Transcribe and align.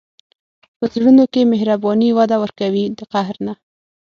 په 0.77 0.85
زړونو 0.93 1.23
کې 1.33 1.49
مهرباني 1.51 2.09
وده 2.17 2.35
ورکوي، 2.43 2.83
د 2.97 2.99
قهر 3.13 3.35
نه. 3.45 3.53